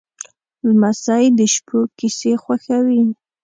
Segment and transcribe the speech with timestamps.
[0.69, 3.01] لمسی د شپو کیسې خوښوي.